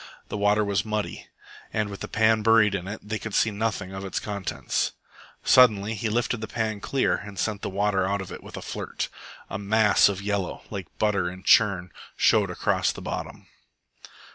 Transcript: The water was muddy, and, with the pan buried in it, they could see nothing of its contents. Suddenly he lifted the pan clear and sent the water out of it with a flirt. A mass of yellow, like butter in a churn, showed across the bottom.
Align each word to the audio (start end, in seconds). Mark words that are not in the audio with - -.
The 0.29 0.37
water 0.37 0.65
was 0.65 0.83
muddy, 0.83 1.27
and, 1.71 1.87
with 1.87 1.99
the 1.99 2.07
pan 2.07 2.41
buried 2.41 2.73
in 2.73 2.87
it, 2.87 3.01
they 3.07 3.19
could 3.19 3.35
see 3.35 3.51
nothing 3.51 3.93
of 3.93 4.03
its 4.03 4.19
contents. 4.19 4.93
Suddenly 5.43 5.93
he 5.93 6.09
lifted 6.09 6.41
the 6.41 6.47
pan 6.47 6.79
clear 6.79 7.17
and 7.17 7.37
sent 7.37 7.61
the 7.61 7.69
water 7.69 8.07
out 8.07 8.19
of 8.19 8.31
it 8.31 8.41
with 8.41 8.57
a 8.57 8.63
flirt. 8.63 9.09
A 9.47 9.59
mass 9.59 10.09
of 10.09 10.19
yellow, 10.19 10.63
like 10.71 10.87
butter 10.97 11.29
in 11.29 11.41
a 11.41 11.43
churn, 11.43 11.91
showed 12.17 12.49
across 12.49 12.91
the 12.91 12.99
bottom. 13.03 13.45